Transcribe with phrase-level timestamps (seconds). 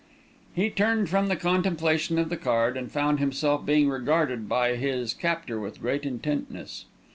[0.55, 5.13] He turned from the contemplation of the card, and found himself being regarded by his
[5.13, 6.85] captor with great intentness.